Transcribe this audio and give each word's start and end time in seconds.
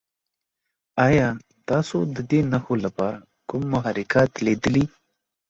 ایا 1.07 1.27
تاسو 1.69 1.97
د 2.15 2.17
دې 2.29 2.39
نښو 2.51 2.75
لپاره 2.85 3.17
کوم 3.49 3.63
محرکات 3.73 4.31
لیدلي؟ 4.45 4.85